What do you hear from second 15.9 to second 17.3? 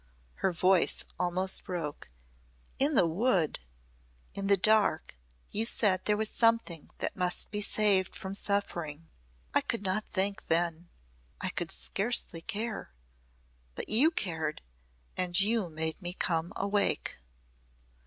me come awake.